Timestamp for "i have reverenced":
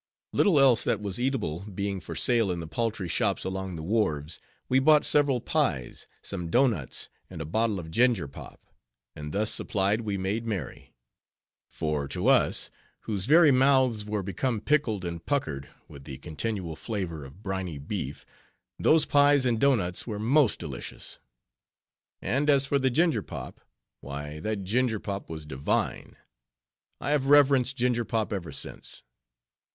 26.99-27.77